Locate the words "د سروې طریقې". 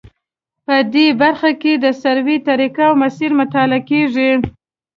1.83-2.83